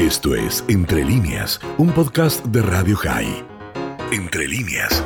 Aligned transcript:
Esto 0.00 0.34
es 0.34 0.64
Entre 0.66 1.04
líneas, 1.04 1.60
un 1.76 1.92
podcast 1.92 2.42
de 2.46 2.62
Radio 2.62 2.96
High. 2.96 3.44
Entre 4.10 4.48
líneas. 4.48 5.04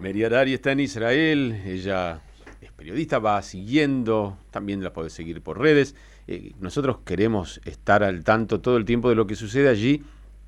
Meria 0.00 0.30
Dari 0.30 0.54
está 0.54 0.72
en 0.72 0.80
Israel, 0.80 1.60
ella 1.66 2.22
es 2.62 2.72
periodista, 2.72 3.18
va 3.18 3.42
siguiendo, 3.42 4.38
también 4.50 4.82
la 4.82 4.94
puede 4.94 5.10
seguir 5.10 5.42
por 5.42 5.58
redes. 5.58 5.94
Eh, 6.26 6.52
nosotros 6.58 7.00
queremos 7.04 7.60
estar 7.66 8.02
al 8.02 8.24
tanto 8.24 8.62
todo 8.62 8.78
el 8.78 8.86
tiempo 8.86 9.10
de 9.10 9.14
lo 9.14 9.26
que 9.26 9.34
sucede 9.34 9.68
allí, 9.68 10.02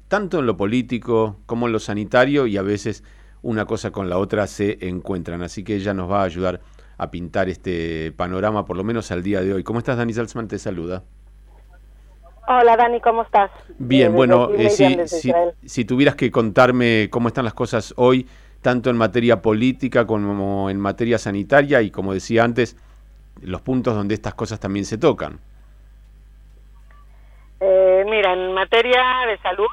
tanto 0.08 0.38
en 0.38 0.46
lo 0.46 0.56
político 0.56 1.36
como 1.44 1.66
en 1.66 1.74
lo 1.74 1.80
sanitario 1.80 2.46
y 2.46 2.56
a 2.56 2.62
veces 2.62 3.04
una 3.42 3.66
cosa 3.66 3.90
con 3.90 4.08
la 4.08 4.16
otra 4.16 4.46
se 4.46 4.88
encuentran. 4.88 5.42
Así 5.42 5.64
que 5.64 5.76
ella 5.76 5.92
nos 5.92 6.10
va 6.10 6.22
a 6.22 6.24
ayudar 6.24 6.62
a 6.96 7.10
pintar 7.10 7.50
este 7.50 8.10
panorama, 8.12 8.64
por 8.64 8.78
lo 8.78 8.84
menos 8.84 9.10
al 9.10 9.22
día 9.22 9.42
de 9.42 9.52
hoy. 9.52 9.62
¿Cómo 9.62 9.80
estás, 9.80 9.98
Dani 9.98 10.14
Salzman? 10.14 10.48
Te 10.48 10.58
saluda. 10.58 11.04
Hola, 12.46 12.76
Dani, 12.76 13.00
¿cómo 13.00 13.22
estás? 13.22 13.50
Bien, 13.78 14.12
bueno, 14.12 14.50
eh, 14.56 14.70
si, 15.64 15.84
tuvieras 15.84 16.16
que 16.16 16.30
contarme 16.30 17.08
cómo 17.10 17.28
están 17.28 17.44
las 17.44 17.54
cosas 17.54 17.94
hoy, 17.96 18.26
tanto 18.62 18.90
en 18.90 18.96
materia 18.96 19.40
política 19.40 20.06
como 20.06 20.68
en 20.68 20.78
materia 20.80 21.18
sanitaria 21.18 21.82
y, 21.82 21.90
como 21.90 22.12
decía 22.12 22.44
antes, 22.44 22.76
los 23.42 23.60
puntos 23.60 23.94
donde 23.94 24.14
estas 24.14 24.34
cosas 24.34 24.58
también 24.58 24.84
se 24.84 24.98
tocan. 24.98 25.38
Eh, 27.60 28.04
mira, 28.08 28.32
en 28.32 28.52
materia 28.52 29.02
de 29.28 29.38
salud, 29.38 29.68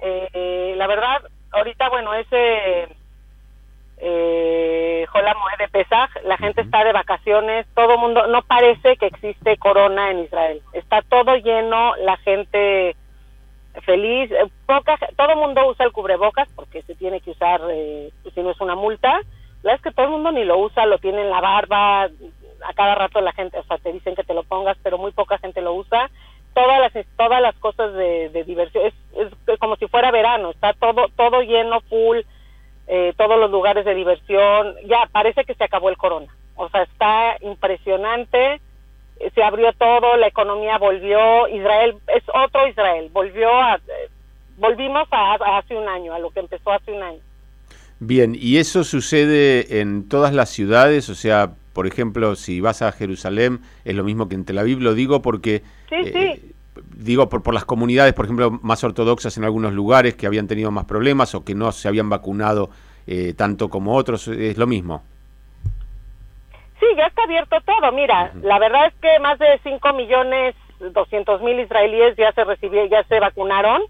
eh, 0.00 0.74
la 0.76 0.86
verdad, 0.86 1.22
ahorita, 1.50 1.88
bueno, 1.88 2.14
ese 2.14 2.88
eh, 3.98 5.06
de 5.58 5.68
Pesaj, 5.68 6.10
la 6.24 6.36
gente 6.36 6.62
está 6.62 6.84
de 6.84 6.92
vacaciones, 6.92 7.66
todo 7.74 7.98
mundo, 7.98 8.26
no 8.26 8.42
parece 8.42 8.96
que 8.96 9.06
existe 9.06 9.56
corona 9.56 10.10
en 10.10 10.20
Israel, 10.20 10.60
está 10.72 11.02
todo 11.02 11.36
lleno, 11.36 11.94
la 11.96 12.16
gente 12.18 12.96
feliz, 13.84 14.30
eh, 14.32 14.46
poca, 14.66 14.98
todo 15.16 15.30
el 15.30 15.38
mundo 15.38 15.68
usa 15.68 15.84
el 15.84 15.92
cubrebocas 15.92 16.48
porque 16.54 16.82
se 16.82 16.94
tiene 16.94 17.20
que 17.20 17.30
usar, 17.30 17.60
eh, 17.70 18.10
si 18.34 18.42
no 18.42 18.50
es 18.50 18.60
una 18.60 18.74
multa, 18.74 19.20
la 19.62 19.72
verdad 19.72 19.76
es 19.76 19.82
que 19.82 19.92
todo 19.92 20.06
el 20.06 20.12
mundo 20.12 20.32
ni 20.32 20.44
lo 20.44 20.58
usa, 20.58 20.86
lo 20.86 20.98
tiene 20.98 21.22
en 21.22 21.30
la 21.30 21.40
barba, 21.40 22.04
a 22.04 22.74
cada 22.74 22.94
rato 22.94 23.20
la 23.20 23.32
gente, 23.32 23.58
o 23.58 23.64
sea, 23.64 23.78
te 23.78 23.92
dicen 23.92 24.14
que 24.14 24.24
te 24.24 24.34
lo 24.34 24.42
pongas, 24.42 24.76
pero 24.82 24.98
muy 24.98 25.12
poca 25.12 25.38
gente 25.38 25.60
lo 25.60 25.74
usa, 25.74 26.10
todas 26.54 26.80
las 26.80 27.06
todas 27.16 27.42
las 27.42 27.54
cosas 27.56 27.92
de, 27.94 28.28
de 28.30 28.44
diversión, 28.44 28.86
es, 28.86 28.94
es 29.46 29.58
como 29.58 29.76
si 29.76 29.86
fuera 29.88 30.10
verano, 30.10 30.50
está 30.50 30.72
todo 30.72 31.06
todo 31.16 31.42
lleno, 31.42 31.80
full, 31.82 32.18
eh, 33.08 33.14
todos 33.16 33.38
los 33.38 33.50
lugares 33.50 33.84
de 33.84 33.94
diversión, 33.94 34.74
ya 34.86 35.08
parece 35.12 35.44
que 35.44 35.54
se 35.54 35.64
acabó 35.64 35.90
el 35.90 35.96
corona. 35.96 36.34
O 36.56 36.68
sea, 36.70 36.82
está 36.82 37.36
impresionante, 37.40 38.60
eh, 39.20 39.30
se 39.34 39.42
abrió 39.42 39.72
todo, 39.74 40.16
la 40.16 40.28
economía 40.28 40.78
volvió, 40.78 41.48
Israel 41.48 41.96
es 42.14 42.22
otro 42.32 42.66
Israel, 42.66 43.10
volvió 43.12 43.48
a, 43.50 43.76
eh, 43.76 44.10
volvimos 44.56 45.06
a, 45.10 45.34
hace 45.58 45.76
un 45.76 45.88
año, 45.88 46.14
a 46.14 46.18
lo 46.18 46.30
que 46.30 46.40
empezó 46.40 46.72
hace 46.72 46.92
un 46.92 47.02
año. 47.02 47.20
Bien, 48.00 48.36
¿y 48.38 48.56
eso 48.58 48.84
sucede 48.84 49.80
en 49.80 50.08
todas 50.08 50.32
las 50.32 50.48
ciudades? 50.50 51.08
O 51.08 51.14
sea, 51.14 51.52
por 51.72 51.86
ejemplo, 51.86 52.36
si 52.36 52.60
vas 52.60 52.82
a 52.82 52.92
Jerusalén, 52.92 53.60
es 53.84 53.94
lo 53.94 54.04
mismo 54.04 54.28
que 54.28 54.34
en 54.34 54.44
Tel 54.44 54.58
Aviv, 54.58 54.80
lo 54.80 54.94
digo 54.94 55.20
porque... 55.22 55.62
Sí, 55.88 56.12
sí 56.12 56.54
digo, 56.96 57.28
por, 57.28 57.42
por 57.42 57.54
las 57.54 57.64
comunidades, 57.64 58.14
por 58.14 58.24
ejemplo, 58.24 58.50
más 58.62 58.82
ortodoxas 58.84 59.36
en 59.36 59.44
algunos 59.44 59.72
lugares 59.72 60.14
que 60.14 60.26
habían 60.26 60.46
tenido 60.46 60.70
más 60.70 60.84
problemas 60.84 61.34
o 61.34 61.44
que 61.44 61.54
no 61.54 61.70
se 61.72 61.88
habían 61.88 62.08
vacunado 62.08 62.70
eh, 63.06 63.34
tanto 63.36 63.68
como 63.68 63.94
otros, 63.94 64.28
¿es 64.28 64.56
lo 64.56 64.66
mismo? 64.66 65.02
Sí, 66.80 66.86
ya 66.96 67.06
está 67.06 67.24
abierto 67.24 67.56
todo. 67.64 67.92
Mira, 67.92 68.32
la 68.42 68.58
verdad 68.58 68.86
es 68.86 68.94
que 69.00 69.18
más 69.20 69.38
de 69.38 69.58
5 69.62 69.92
millones 69.94 70.54
200 70.80 71.40
mil 71.42 71.60
israelíes 71.60 72.16
ya 72.16 72.32
se 72.32 72.44
recibieron, 72.44 72.90
ya 72.90 73.04
se 73.04 73.20
vacunaron 73.20 73.82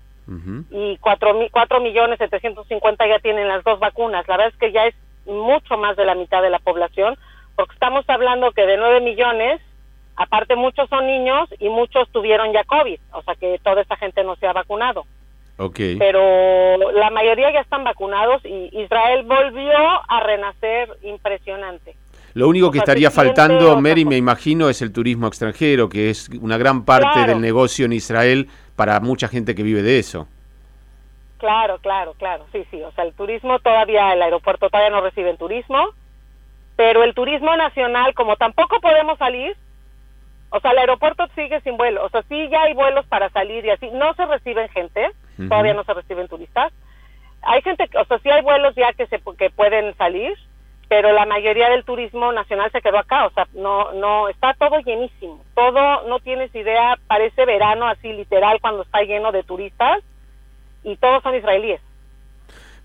y 0.70 0.96
4, 0.98 1.34
4 1.50 1.80
millones 1.80 2.18
750 2.18 3.06
ya 3.06 3.18
tienen 3.18 3.48
las 3.48 3.64
dos 3.64 3.78
vacunas. 3.78 4.26
La 4.28 4.36
verdad 4.36 4.52
es 4.52 4.58
que 4.58 4.72
ya 4.72 4.86
es 4.86 4.94
mucho 5.26 5.76
más 5.76 5.96
de 5.96 6.04
la 6.04 6.14
mitad 6.14 6.42
de 6.42 6.50
la 6.50 6.58
población, 6.58 7.16
porque 7.56 7.74
estamos 7.74 8.08
hablando 8.08 8.52
que 8.52 8.66
de 8.66 8.76
9 8.76 9.00
millones 9.00 9.60
Aparte, 10.16 10.54
muchos 10.54 10.88
son 10.88 11.06
niños 11.06 11.48
y 11.58 11.68
muchos 11.68 12.08
tuvieron 12.10 12.52
ya 12.52 12.62
COVID, 12.64 13.00
o 13.12 13.22
sea 13.22 13.34
que 13.34 13.58
toda 13.62 13.82
esta 13.82 13.96
gente 13.96 14.22
no 14.22 14.36
se 14.36 14.46
ha 14.46 14.52
vacunado. 14.52 15.06
Okay. 15.56 15.96
Pero 15.96 16.90
la 16.92 17.10
mayoría 17.10 17.52
ya 17.52 17.60
están 17.60 17.84
vacunados 17.84 18.44
y 18.44 18.70
Israel 18.72 19.22
volvió 19.24 19.76
a 20.08 20.20
renacer 20.20 20.88
impresionante. 21.02 21.94
Lo 22.34 22.48
único 22.48 22.72
que 22.72 22.78
estaría 22.78 23.12
faltando, 23.12 23.80
Mary, 23.80 24.04
me 24.04 24.16
imagino, 24.16 24.68
es 24.68 24.82
el 24.82 24.92
turismo 24.92 25.28
extranjero, 25.28 25.88
que 25.88 26.10
es 26.10 26.28
una 26.40 26.58
gran 26.58 26.84
parte 26.84 27.26
del 27.26 27.40
negocio 27.40 27.86
en 27.86 27.92
Israel 27.92 28.48
para 28.74 28.98
mucha 28.98 29.28
gente 29.28 29.54
que 29.54 29.62
vive 29.62 29.82
de 29.82 30.00
eso. 30.00 30.26
Claro, 31.38 31.78
claro, 31.78 32.14
claro, 32.14 32.46
sí, 32.50 32.66
sí. 32.72 32.82
O 32.82 32.90
sea, 32.92 33.04
el 33.04 33.12
turismo 33.12 33.60
todavía, 33.60 34.12
el 34.12 34.22
aeropuerto 34.22 34.68
todavía 34.68 34.90
no 34.90 35.00
recibe 35.00 35.36
turismo, 35.36 35.90
pero 36.74 37.04
el 37.04 37.14
turismo 37.14 37.56
nacional, 37.56 38.14
como 38.14 38.34
tampoco 38.34 38.80
podemos 38.80 39.16
salir, 39.18 39.56
o 40.50 40.58
sea, 40.58 40.72
el 40.72 40.78
aeropuerto 40.78 41.26
sigue 41.36 41.60
sin 41.60 41.76
vuelo. 41.76 42.04
O 42.04 42.08
sea, 42.08 42.22
sí 42.28 42.48
ya 42.48 42.62
hay 42.62 42.74
vuelos 42.74 43.06
para 43.06 43.28
salir 43.30 43.64
y 43.64 43.70
así. 43.70 43.88
No 43.92 44.14
se 44.14 44.26
reciben 44.26 44.68
gente, 44.70 45.10
todavía 45.36 45.74
no 45.74 45.84
se 45.84 45.94
reciben 45.94 46.28
turistas. 46.28 46.72
Hay 47.42 47.62
gente, 47.62 47.88
o 47.98 48.04
sea, 48.04 48.18
sí 48.18 48.30
hay 48.30 48.42
vuelos 48.42 48.74
ya 48.74 48.92
que, 48.92 49.06
se, 49.06 49.20
que 49.38 49.50
pueden 49.50 49.94
salir, 49.96 50.34
pero 50.88 51.12
la 51.12 51.26
mayoría 51.26 51.68
del 51.70 51.84
turismo 51.84 52.32
nacional 52.32 52.70
se 52.72 52.80
quedó 52.80 52.98
acá. 52.98 53.26
O 53.26 53.30
sea, 53.30 53.46
no, 53.54 53.92
no, 53.92 54.28
está 54.28 54.54
todo 54.54 54.78
llenísimo. 54.80 55.42
Todo, 55.54 56.08
no 56.08 56.20
tienes 56.20 56.54
idea, 56.54 56.96
parece 57.06 57.44
verano 57.44 57.86
así 57.86 58.12
literal 58.12 58.60
cuando 58.60 58.82
está 58.82 59.02
lleno 59.02 59.32
de 59.32 59.42
turistas 59.42 60.02
y 60.82 60.96
todos 60.96 61.22
son 61.22 61.34
israelíes. 61.34 61.80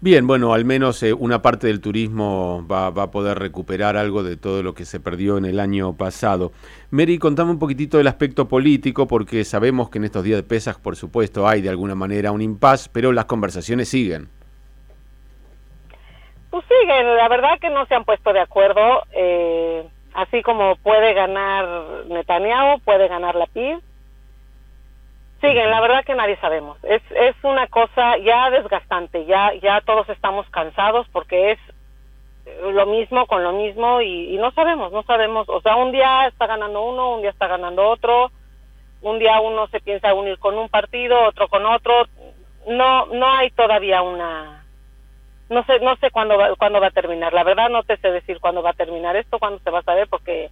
Bien, 0.01 0.25
bueno, 0.27 0.53
al 0.53 0.63
menos 0.63 1.03
eh, 1.03 1.11
una 1.11 1.41
parte 1.41 1.67
del 1.67 1.81
turismo 1.81 2.65
va, 2.71 2.87
a 2.87 3.11
poder 3.11 3.37
recuperar 3.37 3.97
algo 3.97 4.23
de 4.23 4.37
todo 4.37 4.63
lo 4.63 4.73
que 4.73 4.85
se 4.85 5.01
perdió 5.01 5.37
en 5.37 5.43
el 5.43 5.59
año 5.59 5.91
pasado. 5.97 6.53
Mary, 6.89 7.17
contame 7.17 7.51
un 7.51 7.59
poquitito 7.59 7.97
del 7.97 8.07
aspecto 8.07 8.47
político, 8.47 9.07
porque 9.07 9.43
sabemos 9.43 9.89
que 9.89 9.97
en 9.97 10.05
estos 10.05 10.23
días 10.23 10.37
de 10.37 10.43
pesas, 10.43 10.77
por 10.77 10.95
supuesto, 10.95 11.49
hay 11.49 11.61
de 11.61 11.67
alguna 11.67 11.95
manera 11.95 12.31
un 12.31 12.41
impas, 12.41 12.87
pero 12.87 13.11
las 13.11 13.25
conversaciones 13.25 13.89
siguen. 13.89 14.29
Pues 16.49 16.63
siguen, 16.65 17.17
la 17.17 17.27
verdad 17.27 17.59
que 17.59 17.69
no 17.69 17.85
se 17.87 17.95
han 17.95 18.05
puesto 18.05 18.31
de 18.31 18.39
acuerdo. 18.39 19.03
Eh, 19.11 19.85
así 20.13 20.41
como 20.43 20.77
puede 20.77 21.13
ganar 21.13 21.67
Netanyahu, 22.07 22.79
puede 22.85 23.09
ganar 23.09 23.35
la 23.35 23.47
PIB 23.47 23.81
Siguen, 25.41 25.69
la 25.69 25.79
verdad 25.79 26.03
que 26.03 26.15
nadie 26.15 26.35
sabemos. 26.37 26.77
Es, 26.83 27.01
es 27.11 27.35
una 27.43 27.67
cosa 27.67 28.17
ya 28.17 28.49
desgastante, 28.49 29.25
ya, 29.25 29.53
ya 29.61 29.79
todos 29.81 30.09
estamos 30.09 30.49
cansados 30.49 31.07
porque 31.13 31.51
es 31.51 31.59
lo 32.73 32.85
mismo 32.85 33.25
con 33.25 33.43
lo 33.43 33.53
mismo 33.53 34.01
y, 34.01 34.37
no 34.37 34.51
sabemos, 34.51 34.91
no 34.91 35.03
sabemos. 35.03 35.47
O 35.47 35.61
sea, 35.61 35.77
un 35.77 35.93
día 35.93 36.27
está 36.27 36.45
ganando 36.45 36.81
uno, 36.83 37.15
un 37.15 37.21
día 37.21 37.29
está 37.29 37.47
ganando 37.47 37.87
otro, 37.87 38.31
un 39.01 39.19
día 39.19 39.39
uno 39.39 39.67
se 39.67 39.79
piensa 39.79 40.13
unir 40.13 40.37
con 40.39 40.57
un 40.57 40.67
partido, 40.67 41.27
otro 41.27 41.47
con 41.47 41.65
otro. 41.65 41.93
No, 42.67 43.05
no 43.05 43.31
hay 43.31 43.49
todavía 43.51 44.01
una, 44.01 44.65
no 45.49 45.63
sé, 45.63 45.79
no 45.79 45.95
sé 45.97 46.11
cuándo 46.11 46.37
va, 46.37 46.53
cuándo 46.57 46.81
va 46.81 46.87
a 46.87 46.91
terminar. 46.91 47.31
La 47.31 47.45
verdad 47.45 47.69
no 47.69 47.83
te 47.83 47.95
sé 47.97 48.11
decir 48.11 48.41
cuándo 48.41 48.61
va 48.61 48.71
a 48.71 48.73
terminar 48.73 49.15
esto, 49.15 49.39
cuándo 49.39 49.59
se 49.59 49.69
va 49.69 49.79
a 49.79 49.83
saber 49.83 50.09
porque 50.09 50.49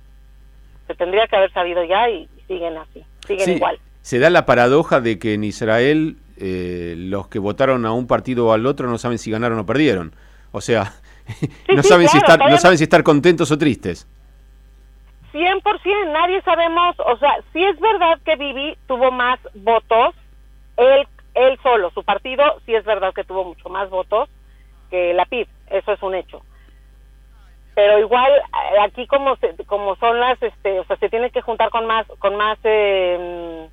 se 0.87 0.95
tendría 0.95 1.27
que 1.27 1.35
haber 1.35 1.51
sabido 1.51 1.83
ya 1.83 2.09
y, 2.09 2.29
siguen 2.47 2.77
así, 2.77 3.03
siguen 3.25 3.57
igual 3.57 3.77
se 4.07 4.19
da 4.19 4.29
la 4.29 4.45
paradoja 4.45 5.01
de 5.01 5.19
que 5.19 5.33
en 5.33 5.43
Israel 5.43 6.15
eh, 6.37 6.95
los 6.95 7.27
que 7.27 7.39
votaron 7.39 7.85
a 7.85 7.91
un 7.91 8.07
partido 8.07 8.47
o 8.47 8.53
al 8.53 8.65
otro 8.65 8.89
no 8.89 8.97
saben 8.97 9.17
si 9.17 9.31
ganaron 9.31 9.59
o 9.59 9.65
perdieron. 9.65 10.13
O 10.53 10.61
sea, 10.61 10.93
no, 11.75 11.83
saben 11.83 12.07
si 12.07 12.17
estar, 12.17 12.39
no 12.39 12.57
saben 12.57 12.77
si 12.77 12.85
estar 12.85 13.03
contentos 13.03 13.51
o 13.51 13.57
tristes. 13.57 14.07
100%, 15.33 15.61
nadie 16.13 16.41
sabemos, 16.43 16.95
o 16.99 17.17
sea, 17.17 17.35
si 17.51 17.61
es 17.61 17.77
verdad 17.81 18.17
que 18.23 18.37
Bibi 18.37 18.77
tuvo 18.87 19.11
más 19.11 19.41
votos, 19.55 20.15
él, 20.77 21.05
él 21.33 21.59
solo, 21.61 21.91
su 21.91 22.01
partido, 22.01 22.61
sí 22.65 22.73
es 22.75 22.85
verdad 22.85 23.13
que 23.13 23.25
tuvo 23.25 23.43
mucho 23.43 23.67
más 23.67 23.89
votos 23.89 24.29
que 24.89 25.13
la 25.15 25.25
PIB, 25.25 25.49
eso 25.69 25.91
es 25.91 26.01
un 26.01 26.15
hecho. 26.15 26.41
Pero 27.75 27.99
igual 27.99 28.31
eh, 28.31 28.79
aquí 28.85 29.05
como 29.05 29.35
como 29.65 29.97
son 29.97 30.17
las, 30.17 30.41
este, 30.41 30.79
o 30.79 30.85
sea, 30.85 30.95
se 30.95 31.09
tiene 31.09 31.29
que 31.29 31.41
juntar 31.41 31.69
con 31.71 31.85
más, 31.85 32.07
con 32.19 32.37
más 32.37 32.57
eh, 32.63 33.67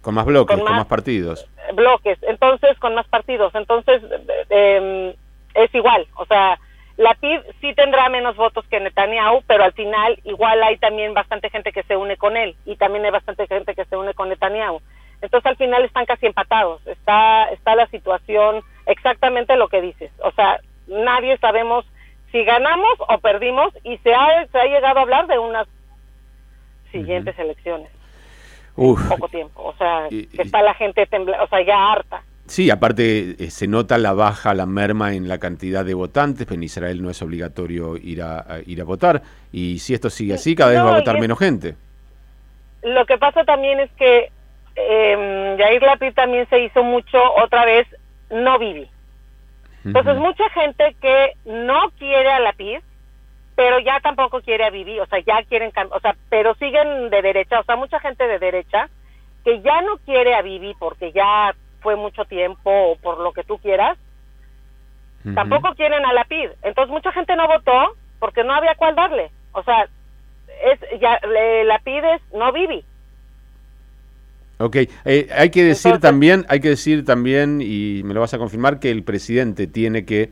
con 0.00 0.14
más 0.14 0.24
bloques, 0.24 0.56
con 0.56 0.64
más, 0.64 0.86
partidos. 0.86 1.46
Bloques, 1.74 2.18
entonces 2.22 2.78
con 2.78 2.94
más 2.94 3.06
partidos. 3.08 3.54
Entonces 3.54 4.02
eh, 4.48 5.14
es 5.54 5.74
igual, 5.74 6.06
o 6.16 6.24
sea, 6.26 6.58
la 7.00 7.14
PID 7.14 7.40
sí 7.62 7.72
tendrá 7.74 8.10
menos 8.10 8.36
votos 8.36 8.66
que 8.68 8.78
Netanyahu, 8.78 9.42
pero 9.46 9.64
al 9.64 9.72
final 9.72 10.20
igual 10.24 10.62
hay 10.62 10.76
también 10.76 11.14
bastante 11.14 11.48
gente 11.48 11.72
que 11.72 11.82
se 11.84 11.96
une 11.96 12.18
con 12.18 12.36
él 12.36 12.56
y 12.66 12.76
también 12.76 13.06
hay 13.06 13.10
bastante 13.10 13.46
gente 13.46 13.74
que 13.74 13.86
se 13.86 13.96
une 13.96 14.12
con 14.12 14.28
Netanyahu. 14.28 14.82
Entonces 15.22 15.46
al 15.46 15.56
final 15.56 15.82
están 15.82 16.04
casi 16.04 16.26
empatados. 16.26 16.86
Está 16.86 17.48
está 17.52 17.74
la 17.74 17.86
situación 17.86 18.62
exactamente 18.84 19.56
lo 19.56 19.68
que 19.68 19.80
dices. 19.80 20.10
O 20.22 20.30
sea, 20.32 20.60
nadie 20.86 21.38
sabemos 21.38 21.86
si 22.32 22.44
ganamos 22.44 22.98
o 22.98 23.18
perdimos 23.18 23.72
y 23.82 23.96
se 23.98 24.12
ha, 24.12 24.46
se 24.46 24.58
ha 24.58 24.66
llegado 24.66 24.98
a 24.98 25.02
hablar 25.02 25.26
de 25.26 25.38
unas 25.38 25.66
siguientes 26.92 27.38
elecciones. 27.38 27.90
Poco 29.08 29.28
tiempo. 29.28 29.62
O 29.62 29.74
sea, 29.76 30.08
está 30.10 30.62
la 30.62 30.74
gente 30.74 31.02
o 31.02 31.46
sea, 31.48 31.62
ya 31.64 31.92
harta. 31.92 32.22
Sí, 32.46 32.68
aparte 32.68 33.36
eh, 33.38 33.50
se 33.50 33.68
nota 33.68 33.96
la 33.96 34.12
baja, 34.12 34.54
la 34.54 34.66
merma 34.66 35.14
en 35.14 35.28
la 35.28 35.38
cantidad 35.38 35.84
de 35.84 35.94
votantes, 35.94 36.50
en 36.50 36.64
Israel 36.64 37.00
no 37.00 37.08
es 37.08 37.22
obligatorio 37.22 37.96
ir 37.96 38.22
a, 38.22 38.44
ir 38.66 38.80
a 38.80 38.84
votar, 38.84 39.22
y 39.52 39.78
si 39.78 39.94
esto 39.94 40.10
sigue 40.10 40.34
así, 40.34 40.56
cada 40.56 40.70
vez 40.70 40.80
va 40.80 40.94
a 40.94 40.98
votar 40.98 41.20
menos 41.20 41.38
gente. 41.38 41.76
Lo 42.82 43.06
que 43.06 43.18
pasa 43.18 43.44
también 43.44 43.78
es 43.78 43.90
que 43.92 44.32
eh, 44.74 45.56
Yair 45.60 45.82
Lapid 45.82 46.12
también 46.14 46.48
se 46.48 46.58
hizo 46.58 46.82
mucho, 46.82 47.18
otra 47.34 47.64
vez, 47.64 47.86
no 48.30 48.58
viví. 48.58 48.88
Entonces, 49.84 50.16
mucha 50.16 50.48
gente 50.50 50.96
que 51.00 51.32
no 51.44 51.90
quiere 51.98 52.30
a 52.32 52.40
Lapid, 52.40 52.80
pero 53.60 53.78
ya 53.78 54.00
tampoco 54.00 54.40
quiere 54.40 54.64
a 54.64 54.70
Vivi, 54.70 54.98
o 55.00 55.04
sea, 55.04 55.18
ya 55.18 55.42
quieren, 55.46 55.70
o 55.90 56.00
sea, 56.00 56.16
pero 56.30 56.54
siguen 56.54 57.10
de 57.10 57.20
derecha, 57.20 57.60
o 57.60 57.64
sea, 57.64 57.76
mucha 57.76 58.00
gente 58.00 58.26
de 58.26 58.38
derecha 58.38 58.88
que 59.44 59.60
ya 59.60 59.82
no 59.82 59.98
quiere 59.98 60.34
a 60.34 60.40
Vivi 60.40 60.74
porque 60.78 61.12
ya 61.12 61.54
fue 61.82 61.94
mucho 61.94 62.24
tiempo 62.24 62.70
o 62.70 62.96
por 62.96 63.20
lo 63.20 63.34
que 63.34 63.44
tú 63.44 63.58
quieras, 63.58 63.98
tampoco 65.34 65.74
quieren 65.74 66.06
a 66.06 66.14
la 66.14 66.24
PID. 66.24 66.52
Entonces 66.62 66.90
mucha 66.90 67.12
gente 67.12 67.36
no 67.36 67.46
votó 67.48 67.96
porque 68.18 68.44
no 68.44 68.54
había 68.54 68.74
cuál 68.76 68.94
darle. 68.94 69.30
O 69.52 69.62
sea, 69.62 69.86
es 70.64 70.80
ya 70.98 71.20
la 71.22 71.80
PID 71.80 72.04
es 72.14 72.22
no 72.32 72.50
vivi. 72.52 72.82
Ok, 74.56 74.76
eh, 75.04 75.28
hay 75.36 75.50
que 75.50 75.64
decir 75.64 76.00
también, 76.00 76.46
hay 76.48 76.60
que 76.60 76.70
decir 76.70 77.04
también, 77.04 77.60
y 77.60 78.00
me 78.04 78.14
lo 78.14 78.20
vas 78.20 78.32
a 78.32 78.38
confirmar, 78.38 78.80
que 78.80 78.90
el 78.90 79.04
presidente 79.04 79.66
tiene 79.66 80.06
que 80.06 80.30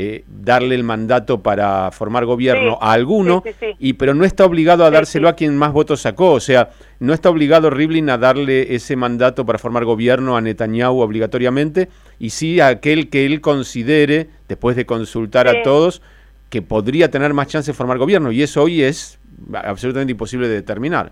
eh, 0.00 0.22
darle 0.28 0.76
el 0.76 0.84
mandato 0.84 1.42
para 1.42 1.90
formar 1.90 2.24
gobierno 2.24 2.78
a 2.80 2.92
alguno, 2.92 3.42
y 3.80 3.94
pero 3.94 4.14
no 4.14 4.24
está 4.24 4.44
obligado 4.44 4.84
a 4.84 4.92
dárselo 4.92 5.28
a 5.28 5.32
quien 5.32 5.56
más 5.56 5.72
votos 5.72 6.02
sacó. 6.02 6.34
O 6.34 6.38
sea, 6.38 6.70
no 7.00 7.12
está 7.12 7.30
obligado 7.30 7.68
Rivlin 7.68 8.08
a 8.08 8.16
darle 8.16 8.76
ese 8.76 8.94
mandato 8.94 9.44
para 9.44 9.58
formar 9.58 9.84
gobierno 9.84 10.36
a 10.36 10.40
Netanyahu 10.40 11.00
obligatoriamente, 11.00 11.88
y 12.20 12.30
sí 12.30 12.60
a 12.60 12.68
aquel 12.68 13.10
que 13.10 13.26
él 13.26 13.40
considere, 13.40 14.28
después 14.46 14.76
de 14.76 14.86
consultar 14.86 15.48
a 15.48 15.64
todos, 15.64 16.00
que 16.48 16.62
podría 16.62 17.10
tener 17.10 17.34
más 17.34 17.48
chance 17.48 17.72
de 17.72 17.76
formar 17.76 17.98
gobierno. 17.98 18.30
Y 18.30 18.44
eso 18.44 18.62
hoy 18.62 18.84
es 18.84 19.18
absolutamente 19.52 20.12
imposible 20.12 20.46
de 20.46 20.54
determinar. 20.54 21.10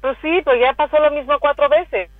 Pues 0.00 0.18
sí, 0.20 0.40
pues 0.42 0.56
ya 0.60 0.72
pasó 0.72 0.98
lo 0.98 1.12
mismo 1.12 1.38
cuatro 1.38 1.68
veces. 1.68 2.10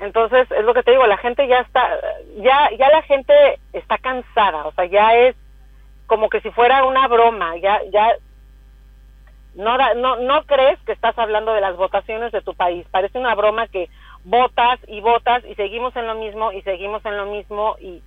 Entonces, 0.00 0.50
es 0.50 0.64
lo 0.64 0.72
que 0.72 0.82
te 0.82 0.92
digo, 0.92 1.06
la 1.06 1.18
gente 1.18 1.46
ya 1.46 1.58
está, 1.58 1.88
ya, 2.38 2.70
ya 2.78 2.88
la 2.88 3.02
gente 3.02 3.34
está 3.72 3.98
cansada, 3.98 4.66
o 4.66 4.72
sea, 4.72 4.86
ya 4.86 5.14
es 5.14 5.36
como 6.06 6.30
que 6.30 6.40
si 6.40 6.50
fuera 6.50 6.84
una 6.84 7.06
broma, 7.06 7.56
ya, 7.58 7.80
ya, 7.92 8.08
no, 9.54 9.76
no, 9.94 10.16
no 10.16 10.44
crees 10.44 10.78
que 10.86 10.92
estás 10.92 11.18
hablando 11.18 11.52
de 11.52 11.60
las 11.60 11.76
votaciones 11.76 12.32
de 12.32 12.40
tu 12.40 12.54
país, 12.54 12.86
parece 12.90 13.18
una 13.18 13.34
broma 13.34 13.68
que 13.68 13.90
votas 14.24 14.80
y 14.88 15.00
votas 15.00 15.44
y 15.44 15.54
seguimos 15.54 15.94
en 15.96 16.06
lo 16.06 16.14
mismo 16.14 16.52
y 16.52 16.62
seguimos 16.62 17.04
en 17.04 17.16
lo 17.16 17.26
mismo 17.26 17.76
y 17.78 18.02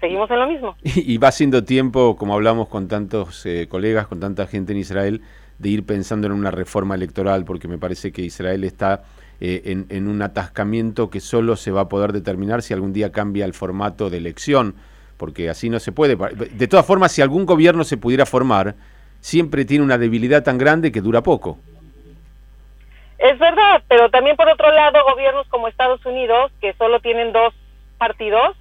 seguimos 0.00 0.30
en 0.30 0.38
lo 0.38 0.46
mismo. 0.48 0.76
Y, 0.82 1.18
va 1.18 1.30
siendo 1.30 1.62
tiempo, 1.62 2.16
como 2.16 2.34
hablamos 2.34 2.68
con 2.68 2.88
tantos 2.88 3.46
eh, 3.46 3.68
colegas, 3.68 4.08
con 4.08 4.18
tanta 4.18 4.48
gente 4.48 4.72
en 4.72 4.78
Israel, 4.78 5.22
de 5.58 5.68
ir 5.68 5.86
pensando 5.86 6.26
en 6.26 6.32
una 6.32 6.50
reforma 6.50 6.94
electoral, 6.96 7.44
porque 7.44 7.68
me 7.68 7.78
parece 7.78 8.10
que 8.12 8.22
Israel 8.22 8.64
está 8.64 9.04
eh, 9.42 9.84
en, 9.88 10.08
un 10.08 10.20
atascamiento 10.20 11.08
que 11.08 11.20
solo 11.20 11.56
se 11.56 11.70
va 11.70 11.82
a 11.82 11.88
poder 11.88 12.12
determinar 12.12 12.60
si 12.60 12.74
algún 12.74 12.92
día 12.92 13.10
cambia 13.10 13.46
el 13.46 13.54
formato 13.54 14.10
de 14.10 14.18
elección, 14.18 14.74
porque 15.16 15.48
así 15.48 15.70
no 15.70 15.80
se 15.80 15.92
puede. 15.92 16.16
De 16.16 16.68
todas 16.68 16.84
formas, 16.84 17.12
si 17.12 17.22
algún 17.22 17.46
gobierno 17.46 17.84
se 17.84 17.96
pudiera 17.96 18.26
formar, 18.26 18.74
siempre 19.20 19.64
tiene 19.64 19.82
una 19.82 19.96
debilidad 19.96 20.42
tan 20.42 20.58
grande 20.58 20.92
que 20.92 21.00
dura 21.00 21.22
poco. 21.22 21.58
Es 23.18 23.38
verdad, 23.38 23.82
pero 23.88 24.10
también 24.10 24.36
por 24.36 24.48
otro 24.48 24.70
lado, 24.72 24.98
gobiernos 25.10 25.46
como 25.48 25.68
Estados 25.68 26.04
Unidos, 26.04 26.52
que 26.60 26.74
solo 26.74 27.00
tienen 27.00 27.32
dos 27.32 27.54
partidos, 27.96 28.56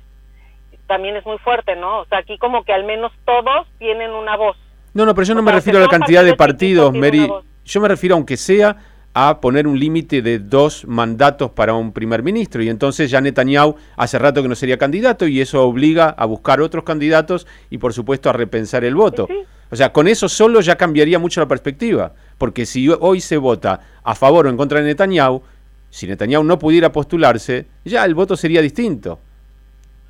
también 0.88 1.18
es 1.18 1.26
muy 1.26 1.38
fuerte, 1.40 1.76
¿no? 1.76 2.00
O 2.00 2.06
sea, 2.06 2.20
aquí 2.20 2.38
como 2.38 2.64
que 2.64 2.74
al 2.74 2.86
menos 2.86 3.12
todos 3.26 3.68
tienen 3.80 4.12
una 4.12 4.38
voz. 4.38 4.58
No, 4.94 5.06
no, 5.06 5.14
pero 5.14 5.28
yo 5.28 5.36
no 5.36 5.42
me 5.42 5.52
refiero 5.52 5.80
a 5.80 5.82
la 5.82 5.88
cantidad 5.88 6.24
de 6.24 6.36
partidos, 6.36 6.94
Mary. 6.94 7.30
Yo 7.66 7.82
me 7.82 7.88
refiero, 7.88 8.16
aunque 8.16 8.36
sea 8.36 8.76
a 9.14 9.42
poner 9.42 9.68
un 9.68 9.80
límite 9.80 10.22
de 10.22 10.40
dos 10.40 10.86
mandatos 10.86 11.52
para 11.52 11.74
un 11.74 11.92
primer 11.92 12.24
ministro. 12.24 12.62
Y 12.62 12.70
entonces 12.70 13.10
ya 13.10 13.22
Netanyahu 13.22 13.76
hace 13.96 14.20
rato 14.20 14.42
que 14.42 14.48
no 14.48 14.56
sería 14.56 14.78
candidato 14.78 15.28
y 15.28 15.42
eso 15.42 15.64
obliga 15.64 16.10
a 16.10 16.26
buscar 16.26 16.62
otros 16.62 16.84
candidatos 16.84 17.48
y 17.70 17.80
por 17.80 17.94
supuesto 17.94 18.30
a 18.30 18.34
repensar 18.34 18.84
el 18.84 18.96
voto. 18.96 19.28
O 19.72 19.76
sea, 19.76 19.92
con 19.92 20.08
eso 20.08 20.30
solo 20.30 20.62
ya 20.62 20.76
cambiaría 20.76 21.20
mucho 21.20 21.42
la 21.42 21.48
perspectiva. 21.48 22.14
Porque 22.38 22.66
si 22.66 22.90
hoy 22.90 23.20
se 23.22 23.38
vota 23.38 23.82
a 24.04 24.16
favor 24.16 24.46
o 24.46 24.50
en 24.50 24.58
contra 24.58 24.80
de 24.80 24.86
Netanyahu, 24.86 25.44
si 25.90 26.08
Netanyahu 26.08 26.44
no 26.44 26.60
pudiera 26.60 26.92
postularse, 26.92 27.66
ya 27.84 28.06
el 28.06 28.16
voto 28.16 28.36
sería 28.38 28.62
distinto. 28.62 29.20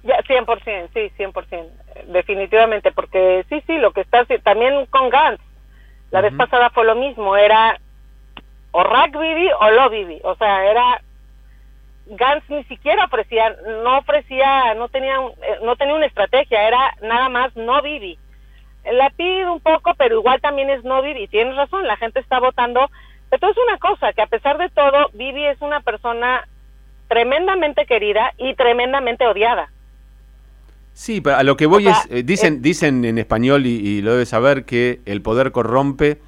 Ya, 0.04 0.18
100%, 0.19 0.90
sí, 0.94 1.12
100%, 1.18 1.66
definitivamente, 2.07 2.92
porque 2.92 3.46
sí, 3.50 3.62
sí, 3.68 3.78
lo 3.78 3.92
que 3.92 4.01
está 4.01 4.25
también 4.44 4.86
con 4.86 5.10
Gantz, 5.10 5.42
la 6.12 6.22
vez 6.22 6.34
pasada 6.36 6.69
fue 6.69 6.86
lo 6.86 6.96
mismo, 6.96 7.36
era 7.36 7.80
o 8.71 8.83
Rack 8.83 9.18
Bibi 9.18 9.50
o 9.60 9.71
Lo 9.71 9.89
Bibi. 9.89 10.19
O 10.24 10.36
sea, 10.36 10.66
era 10.66 11.01
Gantz 12.07 12.50
ni 12.50 12.63
siquiera 12.66 13.06
ofrecía, 13.06 13.56
no 13.83 14.00
ofrecía, 14.00 14.74
no 14.75 14.89
tenía, 14.89 15.16
eh, 15.16 15.60
no 15.63 15.75
tenía 15.75 15.95
una 15.95 16.06
estrategia, 16.06 16.68
era 16.68 16.95
nada 17.01 17.30
más 17.30 17.56
no 17.56 17.81
Bibi. 17.81 18.18
La 18.92 19.10
pido 19.12 19.54
un 19.54 19.60
poco, 19.60 19.94
pero 19.98 20.19
igual 20.19 20.42
también 20.42 20.69
es 20.69 20.83
no 20.83 21.01
Bibi. 21.01 21.27
Tienes 21.27 21.56
razón, 21.56 21.86
la 21.86 21.98
gente 21.98 22.19
está 22.19 22.39
votando. 22.39 22.89
Pero 23.30 23.51
es 23.51 23.57
una 23.57 23.77
cosa, 23.77 24.13
que 24.13 24.24
a 24.24 24.27
pesar 24.27 24.57
de 24.57 24.69
todo, 24.69 25.10
Bibi 25.13 25.45
es 25.45 25.62
una 25.62 25.81
persona 25.81 26.48
tremendamente 27.07 27.86
querida 27.86 28.33
y 28.38 28.56
tremendamente 28.56 29.27
odiada. 29.27 29.69
Sí, 30.94 31.22
pero 31.22 31.38
a 31.38 31.44
lo 31.44 31.56
que 31.56 31.68
voy 31.68 31.88
es, 31.88 32.07
eh, 32.10 32.24
dicen, 32.24 32.62
dicen 32.62 33.06
en 33.06 33.18
español 33.19 33.65
y, 33.65 33.75
y, 33.75 34.01
lo 34.01 34.13
debes 34.13 34.30
saber 34.30 34.65
que 34.65 35.00
el 35.06 35.22
poder 35.22 35.51
corrompe 35.51 36.19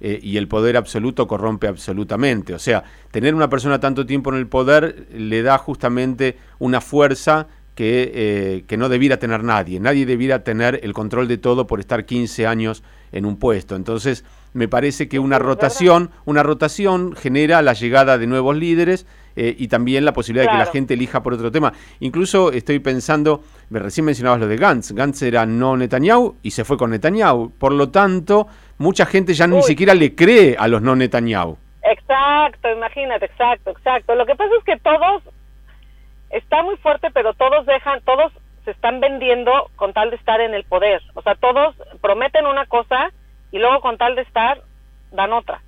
eh, 0.00 0.18
y 0.22 0.36
el 0.36 0.48
poder 0.48 0.76
absoluto 0.76 1.26
corrompe 1.26 1.68
absolutamente. 1.68 2.54
O 2.54 2.58
sea, 2.58 2.84
tener 3.10 3.34
una 3.34 3.48
persona 3.48 3.80
tanto 3.80 4.06
tiempo 4.06 4.30
en 4.30 4.38
el 4.38 4.46
poder 4.46 5.06
le 5.12 5.42
da 5.42 5.58
justamente 5.58 6.36
una 6.58 6.80
fuerza 6.80 7.48
que, 7.74 8.10
eh, 8.14 8.64
que, 8.66 8.76
no 8.76 8.88
debiera 8.88 9.18
tener 9.18 9.44
nadie. 9.44 9.78
Nadie 9.78 10.04
debiera 10.04 10.42
tener 10.42 10.80
el 10.82 10.92
control 10.92 11.28
de 11.28 11.38
todo 11.38 11.66
por 11.66 11.78
estar 11.78 12.06
15 12.06 12.46
años 12.46 12.82
en 13.12 13.24
un 13.24 13.38
puesto. 13.38 13.76
Entonces, 13.76 14.24
me 14.52 14.68
parece 14.68 15.08
que 15.08 15.18
una 15.18 15.38
rotación, 15.38 16.10
una 16.24 16.42
rotación 16.42 17.14
genera 17.14 17.62
la 17.62 17.74
llegada 17.74 18.18
de 18.18 18.26
nuevos 18.26 18.56
líderes 18.56 19.06
eh, 19.36 19.54
y 19.56 19.68
también 19.68 20.04
la 20.04 20.12
posibilidad 20.12 20.46
de 20.46 20.52
que 20.52 20.64
la 20.64 20.72
gente 20.72 20.94
elija 20.94 21.22
por 21.22 21.34
otro 21.34 21.52
tema. 21.52 21.72
Incluso 22.00 22.50
estoy 22.50 22.80
pensando, 22.80 23.44
recién 23.70 24.04
mencionabas 24.04 24.40
lo 24.40 24.48
de 24.48 24.56
Gantz, 24.56 24.92
Gantz 24.92 25.22
era 25.22 25.46
no 25.46 25.76
Netanyahu 25.76 26.36
y 26.42 26.50
se 26.50 26.64
fue 26.64 26.76
con 26.76 26.90
Netanyahu. 26.90 27.52
Por 27.58 27.72
lo 27.72 27.90
tanto, 27.90 28.48
mucha 28.78 29.04
gente 29.06 29.34
ya 29.34 29.46
ni 29.46 29.62
siquiera 29.62 29.94
le 29.94 30.14
cree 30.14 30.56
a 30.58 30.68
los 30.68 30.80
no 30.80 30.96
Netanyahu. 30.96 31.58
Exacto, 31.82 32.70
imagínate, 32.70 33.26
exacto, 33.26 33.70
exacto. 33.70 34.14
Lo 34.14 34.26
que 34.26 34.34
pasa 34.34 34.50
es 34.58 34.64
que 34.64 34.76
todos, 34.78 35.22
está 36.30 36.62
muy 36.62 36.76
fuerte, 36.78 37.10
pero 37.12 37.34
todos 37.34 37.66
dejan, 37.66 38.00
todos 38.02 38.32
se 38.64 38.70
están 38.72 39.00
vendiendo 39.00 39.70
con 39.76 39.92
tal 39.92 40.10
de 40.10 40.16
estar 40.16 40.40
en 40.40 40.54
el 40.54 40.64
poder. 40.64 41.02
O 41.14 41.22
sea, 41.22 41.34
todos 41.34 41.74
prometen 42.00 42.46
una 42.46 42.66
cosa 42.66 43.10
y 43.50 43.58
luego 43.58 43.80
con 43.80 43.96
tal 43.96 44.14
de 44.14 44.22
estar 44.22 44.62
dan 45.12 45.32
otra. 45.32 45.62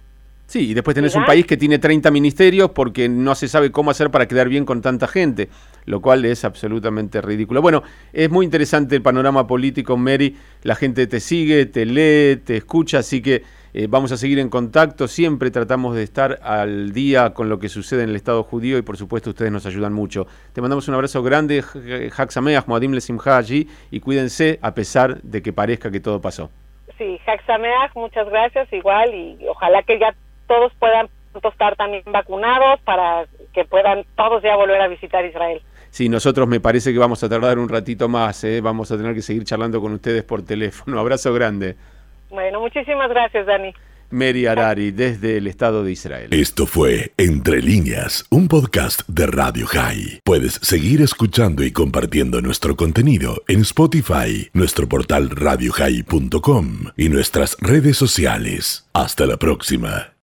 Sí, 0.50 0.71
y 0.71 0.75
después 0.75 0.97
tenés 0.97 1.14
un 1.14 1.25
país 1.25 1.47
que 1.47 1.57
tiene 1.57 1.78
30 1.78 2.11
ministerios 2.11 2.73
porque 2.73 3.09
no 3.09 3.37
se 3.37 3.47
sabe 3.47 3.71
cómo 3.71 3.92
hacer 3.92 4.11
para 4.11 4.26
quedar 4.26 4.49
bien 4.49 4.64
con 4.64 4.83
tanta 4.83 5.07
gente, 5.07 5.49
lo 5.85 6.02
cual 6.02 6.25
es 6.25 6.45
absolutamente 6.45 7.21
ridículo. 7.21 7.62
Bueno, 7.62 7.85
es 8.12 8.28
muy 8.30 8.47
interesante 8.47 8.97
el 8.97 9.00
panorama 9.00 9.47
político, 9.47 9.97
Mary. 9.97 10.37
La 10.64 10.75
gente 10.75 11.07
te 11.07 11.21
sigue, 11.21 11.66
te 11.66 11.87
lee, 11.87 12.35
te 12.45 12.57
escucha, 12.57 12.99
así 12.99 13.23
que 13.23 13.45
eh, 13.73 13.87
vamos 13.88 14.11
a 14.11 14.16
seguir 14.16 14.40
en 14.40 14.49
contacto. 14.49 15.07
Siempre 15.07 15.52
tratamos 15.52 15.95
de 15.95 16.02
estar 16.02 16.40
al 16.42 16.92
día 16.92 17.33
con 17.33 17.49
lo 17.49 17.61
que 17.61 17.69
sucede 17.69 18.02
en 18.02 18.11
el 18.11 18.16
Estado 18.16 18.42
judío 18.42 18.76
y 18.76 18.83
por 18.83 18.97
supuesto 18.97 19.30
ustedes 19.30 19.52
nos 19.52 19.66
ayudan 19.66 19.92
mucho. 19.92 20.26
Te 20.52 20.61
mandamos 20.61 20.88
un 20.88 20.95
abrazo 20.95 21.23
grande, 21.23 21.62
Haxameach, 22.16 22.66
Moadim 22.66 22.90
Lesimha 22.90 23.37
allí 23.37 23.69
y 23.92 24.00
cuídense 24.00 24.59
a 24.62 24.75
pesar 24.75 25.23
de 25.23 25.42
que 25.42 25.52
parezca 25.52 25.92
que 25.92 26.00
todo 26.00 26.21
pasó. 26.21 26.50
Sí, 26.99 27.21
Haxameach, 27.25 27.95
muchas 27.95 28.28
gracias 28.28 28.73
igual 28.73 29.14
y 29.14 29.38
ojalá 29.47 29.85
que 29.85 30.00
ya 30.00 30.12
todos 30.50 30.73
puedan 30.80 31.09
estar 31.45 31.76
también 31.76 32.02
vacunados 32.07 32.80
para 32.80 33.25
que 33.54 33.64
puedan 33.64 34.04
todos 34.16 34.42
ya 34.42 34.57
volver 34.57 34.80
a 34.80 34.88
visitar 34.88 35.25
Israel. 35.25 35.62
Sí, 35.90 36.09
nosotros 36.09 36.49
me 36.49 36.59
parece 36.59 36.92
que 36.92 36.99
vamos 36.99 37.23
a 37.23 37.28
tardar 37.28 37.61
un 37.61 37.69
ratito 37.69 38.09
más, 38.09 38.42
¿eh? 38.42 38.61
vamos 38.61 38.90
a 38.90 38.97
tener 38.97 39.14
que 39.14 39.23
seguir 39.23 39.45
charlando 39.45 39.80
con 39.80 39.92
ustedes 39.92 40.25
por 40.25 40.45
teléfono. 40.45 40.99
Abrazo 40.99 41.33
grande. 41.33 41.76
Bueno, 42.30 42.61
muchísimas 42.61 43.09
gracias, 43.11 43.47
Dani. 43.47 43.73
Mary 44.11 44.47
Arari, 44.47 44.90
desde 44.90 45.37
el 45.37 45.47
Estado 45.47 45.85
de 45.85 45.92
Israel. 45.92 46.30
Esto 46.33 46.66
fue 46.66 47.12
Entre 47.16 47.62
líneas, 47.62 48.26
un 48.30 48.49
podcast 48.49 49.09
de 49.09 49.28
Radio 49.28 49.69
High. 49.69 50.23
Puedes 50.25 50.54
seguir 50.54 51.00
escuchando 51.00 51.62
y 51.62 51.71
compartiendo 51.71 52.40
nuestro 52.40 52.75
contenido 52.75 53.45
en 53.47 53.61
Spotify, 53.61 54.50
nuestro 54.52 54.88
portal 54.88 55.30
radiohigh.com 55.30 56.87
y 56.97 57.09
nuestras 57.09 57.57
redes 57.61 57.97
sociales. 57.97 58.88
Hasta 58.92 59.26
la 59.26 59.37
próxima. 59.37 60.14